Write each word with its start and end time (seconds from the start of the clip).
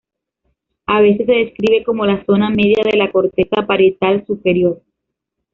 A 0.87 0.99
veces 0.99 1.27
se 1.27 1.31
describe 1.31 1.83
como 1.83 2.07
la 2.07 2.25
zona 2.25 2.49
media 2.49 2.81
de 2.83 2.97
la 2.97 3.11
corteza 3.11 3.67
parietal 3.67 4.25
superior. 4.25 4.81